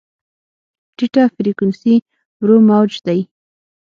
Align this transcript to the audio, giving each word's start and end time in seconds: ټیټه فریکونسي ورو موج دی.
ټیټه 0.95 1.23
فریکونسي 1.35 1.95
ورو 2.41 2.57
موج 2.69 2.91
دی. 3.05 3.19